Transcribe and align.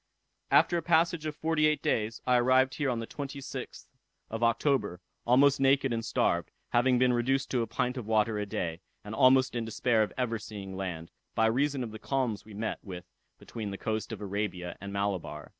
After 0.49 0.77
a 0.77 0.81
passage 0.81 1.27
of 1.27 1.35
forty 1.35 1.67
eight 1.67 1.83
days, 1.83 2.23
I 2.25 2.37
arrived 2.37 2.73
here 2.73 2.89
on 2.89 2.97
the 2.97 3.05
26th 3.05 3.85
of 4.31 4.41
October, 4.41 4.99
almost 5.27 5.59
naked 5.59 5.93
and 5.93 6.03
starved, 6.03 6.49
having 6.69 6.97
been 6.97 7.13
reduced 7.13 7.51
to 7.51 7.61
a 7.61 7.67
pint 7.67 7.97
of 7.97 8.07
water 8.07 8.39
a 8.39 8.47
day, 8.47 8.81
and 9.03 9.13
almost 9.13 9.53
in 9.55 9.63
despair 9.63 10.01
of 10.01 10.11
ever 10.17 10.39
seeing 10.39 10.75
land, 10.75 11.11
by 11.35 11.45
reason 11.45 11.83
of 11.83 11.91
the 11.91 11.99
calms 11.99 12.43
we 12.45 12.55
met 12.55 12.79
with 12.81 13.05
between 13.37 13.69
the 13.69 13.77
coast 13.77 14.11
of 14.11 14.21
Arabia 14.21 14.75
and 14.81 14.91
Malabar. 14.91 15.49